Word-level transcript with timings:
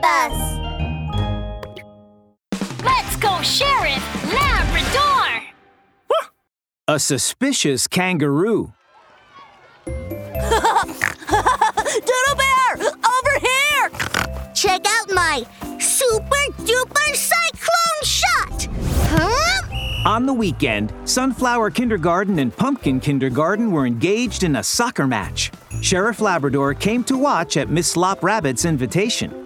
Bus! 0.00 0.58
Let's 2.82 3.16
go, 3.16 3.40
Sheriff 3.42 4.02
Labrador! 4.32 5.42
A 6.88 6.98
suspicious 6.98 7.86
kangaroo. 7.86 8.72
Doodle 9.86 10.04
Bear! 12.36 12.76
Over 12.76 13.38
here! 13.40 13.90
Check 14.54 14.86
out 14.86 15.10
my 15.10 15.44
super 15.78 16.44
duper 16.58 17.14
cyclone 17.14 18.02
shot! 18.02 18.68
Huh? 19.08 19.60
On 20.06 20.26
the 20.26 20.34
weekend, 20.34 20.92
Sunflower 21.04 21.70
Kindergarten 21.70 22.38
and 22.38 22.54
Pumpkin 22.54 23.00
Kindergarten 23.00 23.70
were 23.70 23.86
engaged 23.86 24.42
in 24.42 24.56
a 24.56 24.62
soccer 24.62 25.06
match. 25.06 25.50
Sheriff 25.80 26.20
Labrador 26.20 26.74
came 26.74 27.04
to 27.04 27.16
watch 27.16 27.56
at 27.56 27.70
Miss 27.70 27.92
Slop 27.92 28.22
Rabbit's 28.22 28.64
invitation. 28.64 29.43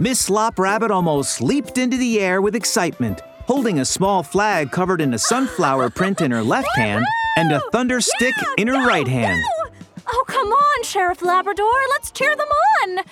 Miss 0.00 0.18
Slop 0.18 0.58
Rabbit 0.58 0.90
almost 0.90 1.42
leaped 1.42 1.76
into 1.76 1.98
the 1.98 2.20
air 2.20 2.40
with 2.40 2.54
excitement, 2.54 3.20
holding 3.44 3.80
a 3.80 3.84
small 3.84 4.22
flag 4.22 4.70
covered 4.70 4.98
in 4.98 5.12
a 5.12 5.18
sunflower 5.18 5.90
print 5.90 6.22
in 6.22 6.30
her 6.30 6.42
left 6.42 6.74
hand 6.74 7.04
and 7.36 7.52
a 7.52 7.60
thunder 7.70 8.00
stick 8.00 8.32
in 8.56 8.66
her 8.66 8.86
right 8.86 9.06
hand. 9.06 9.38
Go! 9.66 9.72
Oh, 10.06 10.24
come 10.26 10.48
on, 10.48 10.84
Sheriff 10.84 11.20
Labrador. 11.20 11.70
Let's 11.90 12.10
cheer 12.12 12.34
them 12.34 12.48
on. 12.48 13.04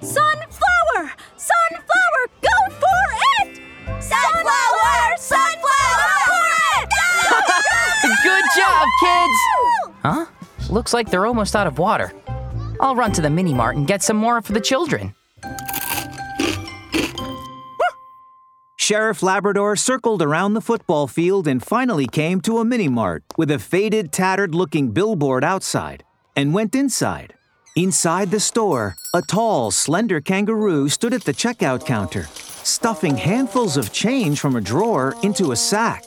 Sunflower! 0.00 1.10
Sunflower! 1.36 2.22
Go 2.40 2.74
for 2.76 3.02
it! 3.40 3.60
Sunflower! 4.00 5.16
Sunflower! 5.16 5.98
Go 5.98 6.28
for 6.28 6.82
it! 6.82 8.22
Good 8.22 8.44
job, 8.56 8.86
kids! 9.00 9.96
Huh? 10.02 10.26
Looks 10.70 10.94
like 10.94 11.10
they're 11.10 11.26
almost 11.26 11.56
out 11.56 11.66
of 11.66 11.78
water. 11.78 12.12
I'll 12.80 12.94
run 12.94 13.10
to 13.14 13.22
the 13.22 13.28
mini 13.28 13.54
mart 13.54 13.74
and 13.74 13.88
get 13.88 14.04
some 14.04 14.16
more 14.16 14.40
for 14.40 14.52
the 14.52 14.60
children. 14.60 15.16
Sheriff 18.88 19.22
Labrador 19.22 19.76
circled 19.76 20.22
around 20.22 20.54
the 20.54 20.62
football 20.62 21.06
field 21.06 21.46
and 21.46 21.62
finally 21.62 22.06
came 22.06 22.40
to 22.40 22.56
a 22.56 22.64
mini 22.64 22.88
mart 22.88 23.22
with 23.36 23.50
a 23.50 23.58
faded, 23.58 24.12
tattered 24.12 24.54
looking 24.54 24.92
billboard 24.92 25.44
outside 25.44 26.04
and 26.34 26.54
went 26.54 26.74
inside. 26.74 27.34
Inside 27.76 28.30
the 28.30 28.40
store, 28.40 28.96
a 29.12 29.20
tall, 29.20 29.70
slender 29.70 30.22
kangaroo 30.22 30.88
stood 30.88 31.12
at 31.12 31.24
the 31.24 31.34
checkout 31.34 31.84
counter, 31.84 32.28
stuffing 32.64 33.14
handfuls 33.14 33.76
of 33.76 33.92
change 33.92 34.40
from 34.40 34.56
a 34.56 34.60
drawer 34.62 35.14
into 35.22 35.52
a 35.52 35.56
sack. 35.56 36.04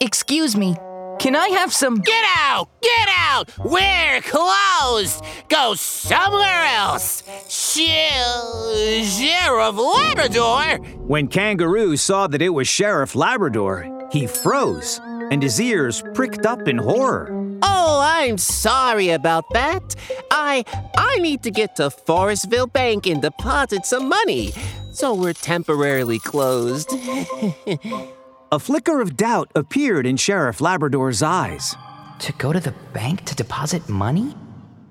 Excuse 0.00 0.56
me, 0.56 0.74
can 1.22 1.36
I 1.36 1.50
have 1.50 1.72
some. 1.72 2.00
Get 2.00 2.24
out! 2.36 2.68
Get 2.82 3.08
out! 3.08 3.48
We're 3.64 4.20
closed! 4.22 5.24
Go 5.48 5.74
somewhere 5.76 6.64
else! 6.64 7.22
Sheriff 7.48 9.06
Sheriff 9.06 9.76
Labrador! 9.76 10.78
When 11.06 11.28
Kangaroo 11.28 11.96
saw 11.96 12.26
that 12.26 12.42
it 12.42 12.48
was 12.48 12.66
Sheriff 12.66 13.14
Labrador, 13.14 14.08
he 14.10 14.26
froze 14.26 15.00
and 15.30 15.40
his 15.40 15.60
ears 15.60 16.02
pricked 16.12 16.44
up 16.44 16.66
in 16.66 16.78
horror. 16.78 17.28
Oh, 17.62 18.00
I'm 18.02 18.36
sorry 18.36 19.10
about 19.10 19.44
that. 19.52 19.94
I 20.32 20.64
I 20.96 21.18
need 21.18 21.44
to 21.44 21.52
get 21.52 21.76
to 21.76 21.90
Forestville 21.90 22.72
Bank 22.72 23.06
and 23.06 23.22
deposit 23.22 23.86
some 23.86 24.08
money. 24.08 24.52
So 24.92 25.14
we're 25.14 25.34
temporarily 25.34 26.18
closed. 26.18 26.92
A 28.52 28.58
flicker 28.58 29.00
of 29.00 29.16
doubt 29.16 29.50
appeared 29.54 30.06
in 30.06 30.18
Sheriff 30.18 30.60
Labrador's 30.60 31.22
eyes. 31.22 31.74
To 32.18 32.32
go 32.34 32.52
to 32.52 32.60
the 32.60 32.74
bank 32.92 33.24
to 33.24 33.34
deposit 33.34 33.88
money? 33.88 34.34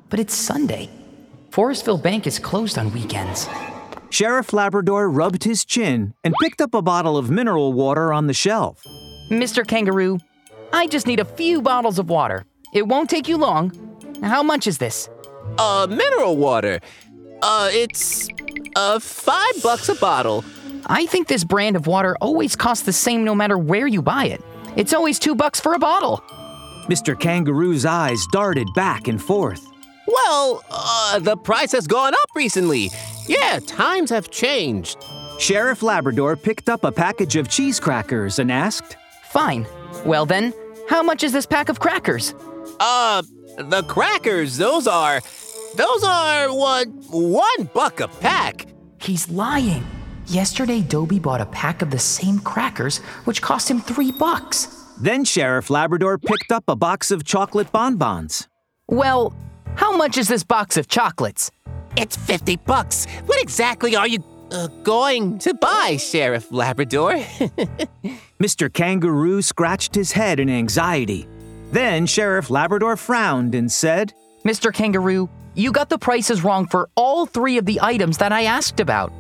But 0.10 0.20
it's 0.20 0.34
Sunday. 0.34 0.90
Forestville 1.52 2.02
Bank 2.02 2.26
is 2.26 2.40
closed 2.40 2.80
on 2.80 2.92
weekends. 2.92 3.48
Sheriff 4.10 4.52
Labrador 4.52 5.08
rubbed 5.12 5.44
his 5.44 5.64
chin 5.64 6.16
and 6.24 6.34
picked 6.42 6.60
up 6.60 6.74
a 6.74 6.82
bottle 6.82 7.18
of 7.18 7.30
mineral 7.30 7.72
water 7.72 8.12
on 8.12 8.26
the 8.26 8.34
shelf. 8.34 8.84
Mr. 9.30 9.66
Kangaroo, 9.66 10.18
I 10.74 10.88
just 10.88 11.06
need 11.06 11.20
a 11.20 11.26
few 11.26 11.62
bottles 11.62 12.00
of 12.00 12.10
water. 12.10 12.46
It 12.74 12.88
won't 12.88 13.12
take 13.12 13.28
you 13.28 13.38
long. 13.38 13.72
How 14.24 14.42
much 14.42 14.66
is 14.66 14.80
this? 14.80 15.08
uh, 15.60 15.86
mineral 15.88 16.36
water. 16.36 16.80
Uh, 17.44 17.70
it's 17.72 18.28
uh 18.76 18.98
five 19.00 19.54
bucks 19.62 19.88
a 19.88 19.96
bottle. 19.96 20.44
I 20.92 21.06
think 21.06 21.30
this 21.30 21.46
brand 21.46 21.78
of 21.78 21.88
water 21.88 22.18
always 22.20 22.54
costs 22.58 22.86
the 22.86 22.92
same 22.92 23.24
no 23.24 23.34
matter 23.34 23.58
where 23.58 23.88
you 23.88 24.02
buy 24.02 24.26
it. 24.26 24.44
It's 24.76 24.92
always 24.92 25.20
two 25.20 25.36
bucks 25.36 25.58
for 25.58 25.74
a 25.74 25.80
bottle. 25.80 26.18
Mr. 26.90 27.18
Kangaroo's 27.18 27.86
eyes 27.86 28.26
darted 28.34 28.68
back 28.76 29.08
and 29.08 29.22
forth. 29.22 29.66
Well, 30.06 30.62
uh, 30.70 31.20
the 31.20 31.38
price 31.38 31.72
has 31.72 31.88
gone 31.88 32.14
up 32.14 32.30
recently. 32.36 32.90
Yeah, 33.26 33.60
times 33.66 34.10
have 34.10 34.32
changed. 34.32 35.02
Sheriff 35.40 35.82
Labrador 35.82 36.36
picked 36.36 36.68
up 36.68 36.84
a 36.84 36.92
package 36.92 37.38
of 37.38 37.48
cheese 37.48 37.80
crackers 37.80 38.38
and 38.38 38.52
asked, 38.52 38.98
Fine. 39.30 39.66
Well 40.04 40.26
then, 40.26 40.54
how 40.90 41.02
much 41.04 41.24
is 41.24 41.32
this 41.32 41.46
pack 41.46 41.70
of 41.70 41.80
crackers? 41.80 42.36
Uh, 42.82 43.24
the 43.58 43.84
crackers, 43.84 44.58
those 44.58 44.88
are, 44.88 45.22
those 45.78 46.04
are 46.04 46.54
what, 46.54 46.90
one 47.12 47.70
buck 47.74 48.02
a 48.02 48.10
pack. 48.10 48.66
He's 49.00 49.30
lying. 49.30 49.86
Yesterday, 50.28 50.82
Dobie 50.82 51.20
bought 51.20 51.42
a 51.42 51.46
pack 51.48 51.82
of 51.82 51.90
the 51.90 52.00
same 52.00 52.40
crackers, 52.40 53.00
which 53.26 53.42
cost 53.42 53.70
him 53.70 53.80
three 53.80 54.12
bucks. 54.12 54.68
Then 55.00 55.26
Sheriff 55.26 55.70
Labrador 55.70 56.18
picked 56.18 56.52
up 56.52 56.64
a 56.68 56.76
box 56.76 57.12
of 57.12 57.24
chocolate 57.24 57.72
bonbons. 57.72 58.48
Well, 58.88 59.34
how 59.76 59.96
much 59.96 60.18
is 60.18 60.28
this 60.28 60.44
box 60.44 60.78
of 60.78 60.88
chocolates? 60.88 61.50
It's 61.98 62.16
50 62.16 62.58
bucks. 62.58 63.06
What 63.26 63.42
exactly 63.42 63.96
are 63.96 64.08
you 64.08 64.24
uh, 64.52 64.68
going 64.84 65.40
to 65.40 65.54
buy, 65.56 65.98
Sheriff 65.98 66.52
Labrador? 66.52 67.14
Mr. 68.40 68.72
Kangaroo 68.72 69.42
scratched 69.42 69.96
his 69.96 70.12
head 70.12 70.40
in 70.40 70.50
anxiety. 70.50 71.28
Then 71.72 72.06
Sheriff 72.06 72.50
Labrador 72.50 72.96
frowned 72.96 73.56
and 73.56 73.72
said, 73.72 74.14
Mr. 74.46 74.74
Kangaroo, 74.74 75.30
you 75.56 75.72
got 75.72 75.90
the 75.90 75.98
prices 75.98 76.44
wrong 76.44 76.68
for 76.68 76.90
all 76.96 77.26
three 77.26 77.58
of 77.58 77.66
the 77.66 77.80
items 77.82 78.18
that 78.18 78.32
I 78.32 78.44
asked 78.44 78.80
about. 78.80 79.12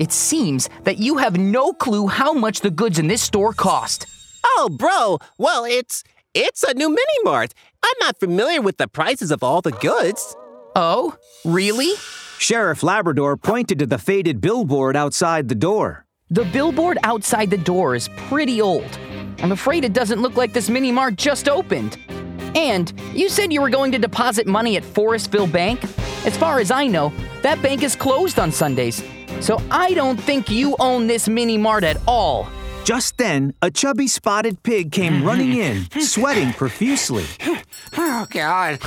It 0.00 0.12
seems 0.12 0.70
that 0.84 0.96
you 0.96 1.18
have 1.18 1.36
no 1.36 1.74
clue 1.74 2.06
how 2.06 2.32
much 2.32 2.62
the 2.62 2.70
goods 2.70 2.98
in 2.98 3.06
this 3.06 3.20
store 3.20 3.52
cost. 3.52 4.06
oh, 4.46 4.70
bro, 4.72 5.18
well, 5.36 5.66
it's, 5.66 6.02
it's 6.32 6.62
a 6.62 6.72
new 6.72 6.88
mini 6.88 7.18
mart. 7.22 7.52
I'm 7.84 7.96
not 8.00 8.18
familiar 8.18 8.62
with 8.62 8.78
the 8.78 8.88
prices 8.88 9.30
of 9.30 9.42
all 9.42 9.60
the 9.60 9.72
goods. 9.72 10.34
Oh, 10.74 11.18
really? 11.44 11.92
Sheriff 12.38 12.82
Labrador 12.82 13.36
pointed 13.36 13.78
to 13.80 13.86
the 13.86 13.98
faded 13.98 14.40
billboard 14.40 14.96
outside 14.96 15.50
the 15.50 15.54
door. 15.54 16.06
The 16.30 16.46
billboard 16.46 16.96
outside 17.02 17.50
the 17.50 17.58
door 17.58 17.94
is 17.94 18.08
pretty 18.28 18.62
old. 18.62 18.98
I'm 19.42 19.52
afraid 19.52 19.84
it 19.84 19.92
doesn't 19.92 20.22
look 20.22 20.34
like 20.34 20.54
this 20.54 20.70
mini 20.70 20.92
mart 20.92 21.16
just 21.16 21.46
opened. 21.46 21.98
And 22.56 22.90
you 23.12 23.28
said 23.28 23.52
you 23.52 23.60
were 23.60 23.68
going 23.68 23.92
to 23.92 23.98
deposit 23.98 24.46
money 24.46 24.78
at 24.78 24.82
Forestville 24.82 25.52
Bank. 25.52 25.84
As 26.24 26.38
far 26.38 26.58
as 26.58 26.70
I 26.70 26.86
know, 26.86 27.12
that 27.42 27.60
bank 27.60 27.82
is 27.82 27.94
closed 27.94 28.38
on 28.38 28.50
Sundays. 28.50 29.02
So 29.40 29.60
I 29.70 29.94
don't 29.94 30.20
think 30.20 30.50
you 30.50 30.76
own 30.78 31.06
this 31.06 31.28
mini 31.28 31.56
mart 31.56 31.82
at 31.82 31.96
all. 32.06 32.48
Just 32.84 33.18
then, 33.18 33.54
a 33.62 33.70
chubby 33.70 34.06
spotted 34.06 34.62
pig 34.62 34.92
came 34.92 35.24
running 35.24 35.54
in, 35.54 35.88
sweating 36.00 36.52
profusely. 36.52 37.24
Oh, 37.96 38.26
God. 38.30 38.78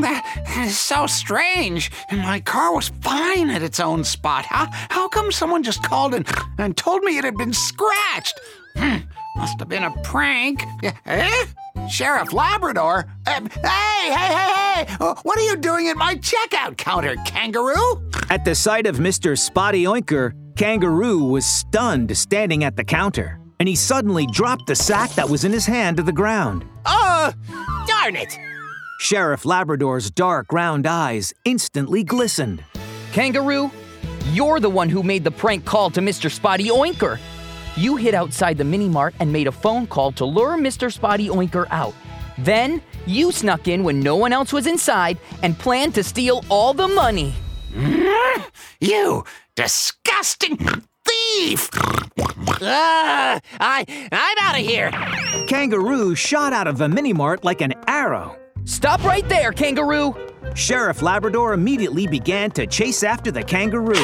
That 0.00 0.44
is 0.58 0.78
so 0.78 1.06
strange. 1.06 1.90
My 2.10 2.40
car 2.40 2.74
was 2.74 2.88
fine 3.00 3.50
at 3.50 3.62
its 3.62 3.80
own 3.80 4.04
spot. 4.04 4.44
How, 4.46 4.68
how 4.90 5.08
come 5.08 5.30
someone 5.30 5.62
just 5.62 5.82
called 5.82 6.14
and, 6.14 6.26
and 6.58 6.76
told 6.76 7.02
me 7.02 7.18
it 7.18 7.24
had 7.24 7.36
been 7.36 7.52
scratched? 7.52 8.38
Hmm, 8.76 8.98
must 9.36 9.58
have 9.58 9.68
been 9.68 9.84
a 9.84 9.90
prank. 10.02 10.64
Eh? 11.06 11.46
Sheriff 11.88 12.32
Labrador? 12.32 13.06
Uh, 13.26 13.40
hey, 13.62 14.12
hey, 14.12 14.34
hey, 14.34 14.84
hey! 14.86 14.96
What 15.22 15.38
are 15.38 15.42
you 15.42 15.56
doing 15.56 15.88
at 15.88 15.96
my 15.96 16.16
checkout 16.16 16.76
counter, 16.76 17.16
kangaroo? 17.26 18.02
At 18.32 18.46
the 18.46 18.54
sight 18.54 18.86
of 18.86 18.96
Mr. 18.96 19.38
Spotty 19.38 19.84
Oinker, 19.84 20.32
Kangaroo 20.56 21.22
was 21.22 21.44
stunned 21.44 22.16
standing 22.16 22.64
at 22.64 22.76
the 22.76 22.82
counter, 22.82 23.38
and 23.60 23.68
he 23.68 23.76
suddenly 23.76 24.26
dropped 24.26 24.66
the 24.66 24.74
sack 24.74 25.10
that 25.16 25.28
was 25.28 25.44
in 25.44 25.52
his 25.52 25.66
hand 25.66 25.98
to 25.98 26.02
the 26.02 26.12
ground. 26.12 26.64
Oh, 26.86 27.34
darn 27.86 28.16
it. 28.16 28.38
Sheriff 29.00 29.44
Labrador's 29.44 30.10
dark 30.10 30.50
round 30.50 30.86
eyes 30.86 31.34
instantly 31.44 32.04
glistened. 32.04 32.64
Kangaroo, 33.12 33.70
you're 34.30 34.60
the 34.60 34.70
one 34.70 34.88
who 34.88 35.02
made 35.02 35.24
the 35.24 35.30
prank 35.30 35.66
call 35.66 35.90
to 35.90 36.00
Mr. 36.00 36.30
Spotty 36.30 36.70
Oinker. 36.70 37.18
You 37.76 37.96
hid 37.96 38.14
outside 38.14 38.56
the 38.56 38.64
mini 38.64 38.88
mart 38.88 39.14
and 39.20 39.30
made 39.30 39.46
a 39.46 39.52
phone 39.52 39.86
call 39.86 40.10
to 40.12 40.24
lure 40.24 40.56
Mr. 40.56 40.90
Spotty 40.90 41.28
Oinker 41.28 41.66
out. 41.70 41.92
Then 42.38 42.80
you 43.04 43.30
snuck 43.30 43.68
in 43.68 43.84
when 43.84 44.00
no 44.00 44.16
one 44.16 44.32
else 44.32 44.54
was 44.54 44.66
inside 44.66 45.18
and 45.42 45.58
planned 45.58 45.94
to 45.96 46.02
steal 46.02 46.46
all 46.48 46.72
the 46.72 46.88
money. 46.88 47.34
You 48.80 49.24
disgusting 49.56 50.56
thief! 51.04 51.70
Ah, 52.64 53.40
I, 53.60 53.84
I'm 54.12 54.38
out 54.40 54.58
of 54.58 54.64
here. 54.64 54.90
Kangaroo 55.48 56.14
shot 56.14 56.52
out 56.52 56.68
of 56.68 56.78
the 56.78 56.88
mini 56.88 57.12
mart 57.12 57.44
like 57.44 57.60
an 57.60 57.74
arrow. 57.88 58.36
Stop 58.64 59.02
right 59.04 59.28
there, 59.28 59.52
Kangaroo! 59.52 60.14
Sheriff 60.54 61.02
Labrador 61.02 61.54
immediately 61.54 62.06
began 62.06 62.50
to 62.52 62.66
chase 62.66 63.02
after 63.02 63.30
the 63.32 63.42
kangaroo. 63.42 63.94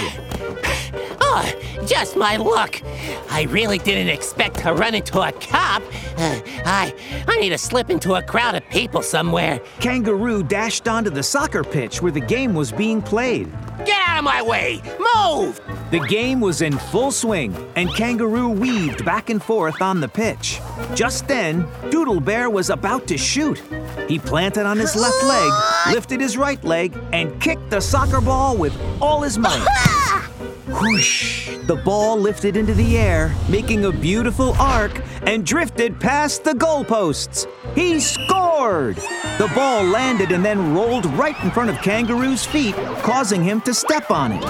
Oh, 1.30 1.84
just 1.86 2.16
my 2.16 2.36
luck. 2.36 2.80
I 3.30 3.42
really 3.50 3.76
didn't 3.76 4.08
expect 4.08 4.60
to 4.60 4.72
run 4.72 4.94
into 4.94 5.20
a 5.20 5.30
cop. 5.32 5.82
Uh, 6.16 6.40
I, 6.64 6.94
I 7.28 7.36
need 7.38 7.50
to 7.50 7.58
slip 7.58 7.90
into 7.90 8.14
a 8.14 8.22
crowd 8.22 8.54
of 8.54 8.66
people 8.70 9.02
somewhere. 9.02 9.60
Kangaroo 9.78 10.42
dashed 10.42 10.88
onto 10.88 11.10
the 11.10 11.22
soccer 11.22 11.62
pitch 11.62 12.00
where 12.00 12.12
the 12.12 12.20
game 12.20 12.54
was 12.54 12.72
being 12.72 13.02
played. 13.02 13.52
Get 13.84 14.00
out 14.08 14.18
of 14.18 14.24
my 14.24 14.40
way! 14.40 14.80
Move! 15.14 15.60
The 15.90 16.00
game 16.08 16.40
was 16.40 16.62
in 16.62 16.78
full 16.78 17.12
swing, 17.12 17.54
and 17.76 17.94
Kangaroo 17.94 18.48
weaved 18.48 19.04
back 19.04 19.28
and 19.28 19.42
forth 19.42 19.82
on 19.82 20.00
the 20.00 20.08
pitch. 20.08 20.60
Just 20.94 21.28
then, 21.28 21.66
Doodle 21.90 22.20
Bear 22.20 22.48
was 22.48 22.70
about 22.70 23.06
to 23.08 23.18
shoot. 23.18 23.62
He 24.08 24.18
planted 24.18 24.64
on 24.64 24.78
his 24.78 24.96
left 24.96 25.22
leg, 25.22 25.94
lifted 25.94 26.20
his 26.22 26.38
right 26.38 26.62
leg, 26.64 26.98
and 27.12 27.38
kicked 27.40 27.68
the 27.68 27.80
soccer 27.80 28.22
ball 28.22 28.56
with 28.56 28.74
all 29.00 29.20
his 29.20 29.36
might. 29.38 29.66
Whoosh! 30.68 31.56
The 31.66 31.76
ball 31.76 32.18
lifted 32.18 32.56
into 32.56 32.74
the 32.74 32.98
air, 32.98 33.34
making 33.48 33.86
a 33.86 33.92
beautiful 33.92 34.52
arc, 34.58 35.00
and 35.22 35.44
drifted 35.44 35.98
past 35.98 36.44
the 36.44 36.52
goalposts. 36.52 37.46
He 37.74 38.00
scored! 38.00 38.96
The 39.38 39.50
ball 39.54 39.84
landed 39.84 40.30
and 40.30 40.44
then 40.44 40.74
rolled 40.74 41.06
right 41.06 41.38
in 41.42 41.50
front 41.50 41.70
of 41.70 41.76
Kangaroo's 41.78 42.44
feet, 42.44 42.74
causing 43.02 43.42
him 43.42 43.62
to 43.62 43.72
step 43.72 44.10
on 44.10 44.32
it. 44.32 44.42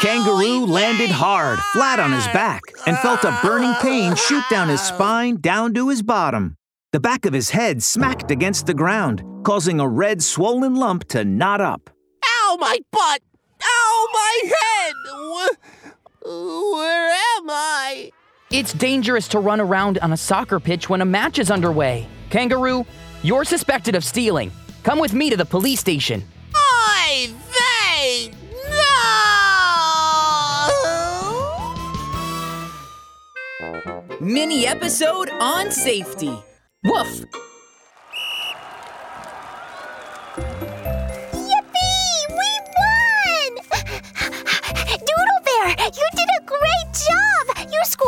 Kangaroo 0.00 0.64
landed 0.64 1.10
hard, 1.10 1.58
flat 1.72 2.00
on 2.00 2.12
his 2.12 2.26
back, 2.28 2.62
and 2.86 2.98
felt 2.98 3.24
a 3.24 3.38
burning 3.42 3.74
pain 3.82 4.14
shoot 4.14 4.44
down 4.50 4.68
his 4.68 4.80
spine 4.80 5.36
down 5.36 5.74
to 5.74 5.90
his 5.90 6.02
bottom. 6.02 6.56
The 6.92 7.00
back 7.00 7.26
of 7.26 7.34
his 7.34 7.50
head 7.50 7.82
smacked 7.82 8.30
against 8.30 8.66
the 8.66 8.74
ground, 8.74 9.22
causing 9.44 9.80
a 9.80 9.88
red, 9.88 10.22
swollen 10.22 10.76
lump 10.76 11.08
to 11.08 11.24
knot 11.24 11.60
up. 11.60 11.90
Ow, 12.24 12.56
my 12.58 12.78
butt! 12.90 13.20
Ow, 13.66 14.08
my 14.12 14.42
head! 14.44 14.94
Wh- 15.12 15.56
Where 16.74 17.10
am 17.10 17.50
I? 17.50 18.10
It's 18.50 18.72
dangerous 18.72 19.28
to 19.28 19.38
run 19.40 19.60
around 19.60 19.98
on 19.98 20.12
a 20.12 20.16
soccer 20.16 20.60
pitch 20.60 20.88
when 20.88 21.00
a 21.00 21.04
match 21.04 21.38
is 21.38 21.50
underway. 21.50 22.06
Kangaroo, 22.30 22.86
you're 23.22 23.44
suspected 23.44 23.94
of 23.94 24.04
stealing. 24.04 24.50
Come 24.84 24.98
with 24.98 25.12
me 25.12 25.30
to 25.30 25.36
the 25.36 25.44
police 25.44 25.80
station. 25.80 26.22
I 26.54 27.34
they 27.58 28.30
no! 34.16 34.16
Mini 34.20 34.66
episode 34.66 35.30
on 35.40 35.70
safety. 35.70 36.32
Woof! 36.84 37.24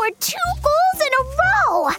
Scored 0.09 0.21
two 0.21 0.37
goals 0.63 1.01
in 1.07 1.13
a 1.13 1.25
row! 1.43 1.91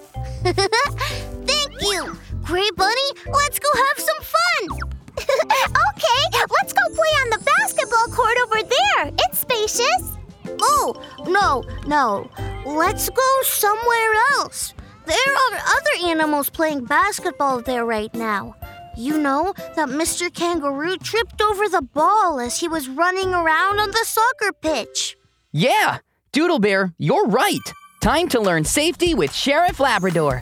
Thank 1.46 1.82
you! 1.82 2.18
Gray 2.44 2.70
Bunny, 2.76 3.10
let's 3.32 3.60
go 3.60 3.70
have 3.74 4.00
some 4.00 4.24
fun! 4.24 4.80
okay, 5.20 6.40
let's 6.50 6.74
go 6.74 6.82
play 6.88 7.14
on 7.22 7.30
the 7.30 7.52
basketball 7.60 8.08
court 8.08 8.38
over 8.44 8.64
there. 8.64 9.12
It's 9.20 9.40
spacious. 9.40 10.18
Oh, 10.62 11.02
no, 11.28 11.64
no. 11.88 12.30
Let's 12.66 13.10
go 13.10 13.42
somewhere 13.44 14.14
else. 14.34 14.74
There 15.06 15.18
are 15.18 15.58
other 15.58 16.08
animals 16.08 16.50
playing 16.50 16.86
basketball 16.86 17.62
there 17.62 17.86
right 17.86 18.14
now. 18.14 18.56
You 18.96 19.18
know 19.18 19.54
that 19.76 19.90
Mr. 19.90 20.34
Kangaroo 20.34 20.98
tripped 20.98 21.42
over 21.42 21.68
the 21.70 21.82
ball 21.82 22.40
as 22.40 22.60
he 22.60 22.68
was 22.68 22.90
running 22.90 23.34
around 23.34 23.80
on 23.80 23.92
the 23.92 24.06
soccer 24.06 24.54
pitch. 24.54 25.18
Yeah, 25.52 26.00
Doodle 26.32 26.60
Bear, 26.60 26.94
you're 26.98 27.28
right. 27.28 27.74
Time 28.00 28.30
to 28.30 28.40
learn 28.40 28.63
safety 28.63 29.13
with 29.13 29.34
Sheriff 29.34 29.81
Labrador. 29.81 30.42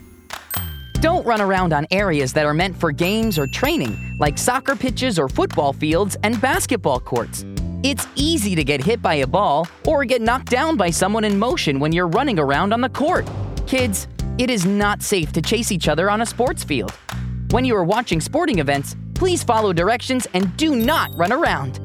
Don't 1.02 1.26
run 1.26 1.42
around 1.42 1.74
on 1.74 1.88
areas 1.90 2.32
that 2.34 2.46
are 2.46 2.54
meant 2.54 2.78
for 2.78 2.92
games 2.92 3.40
or 3.40 3.48
training, 3.48 4.16
like 4.20 4.38
soccer 4.38 4.76
pitches 4.76 5.18
or 5.18 5.28
football 5.28 5.74
fields 5.74 6.16
and 6.22 6.40
basketball 6.40 7.00
courts. 7.00 7.46
It's 7.82 8.06
easy 8.16 8.54
to 8.54 8.64
get 8.64 8.84
hit 8.84 9.02
by 9.02 9.16
a 9.16 9.28
ball 9.28 9.68
or 9.88 10.06
get 10.06 10.22
knocked 10.22 10.52
down 10.52 10.78
by 10.78 10.92
someone 10.92 11.24
in 11.24 11.40
motion 11.40 11.80
when 11.80 11.92
you're 11.92 12.08
running 12.08 12.38
around 12.38 12.74
on 12.74 12.82
the 12.82 12.90
court. 12.90 13.28
Kids, 13.66 14.08
it 14.38 14.52
is 14.52 14.68
not 14.68 15.02
safe 15.02 15.34
to 15.34 15.42
chase 15.42 15.72
each 15.72 15.88
other 15.88 16.12
on 16.12 16.22
a 16.22 16.28
sports 16.28 16.64
field. 16.64 16.92
When 17.50 17.66
you 17.66 17.76
are 17.76 17.84
watching 17.84 18.22
sporting 18.22 18.60
events, 18.60 18.96
please 19.16 19.42
follow 19.42 19.74
directions 19.74 20.28
and 20.36 20.56
do 20.58 20.76
not 20.76 21.10
run 21.16 21.32
around. 21.32 21.80